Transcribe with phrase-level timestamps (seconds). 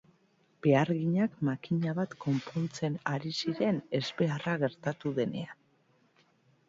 [0.67, 5.55] Beharginak makina bat konpontzen ari ziren ezbeharra gertatu denean.